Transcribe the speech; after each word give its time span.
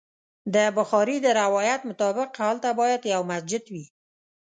د 0.55 0.55
بخاري 0.77 1.17
د 1.21 1.27
روایت 1.41 1.81
مطابق 1.89 2.29
هلته 2.45 2.69
باید 2.79 3.01
یو 3.13 3.21
مسجد 3.31 3.63
وي. 3.73 3.85